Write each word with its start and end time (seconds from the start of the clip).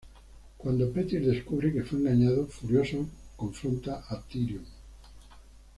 Cuando 0.57 0.91
Petyr 0.91 1.23
descubre 1.23 1.71
que 1.71 1.83
fue 1.83 1.99
engañado, 1.99 2.47
furioso 2.47 3.07
confronta 3.35 4.03
a 4.09 4.19
Tyrion. 4.23 4.65